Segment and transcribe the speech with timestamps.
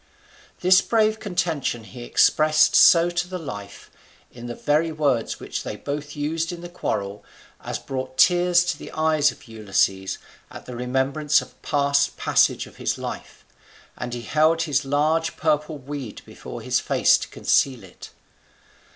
[0.61, 3.91] This brave contention he expressed so to the life,
[4.31, 7.23] in the very words which they both used in the quarrel,
[7.63, 10.17] as brought tears into the eyes of Ulysses
[10.49, 13.45] at the remembrance of past passages of his life,
[13.95, 18.09] and he held his large purple weed before his face to conceal it.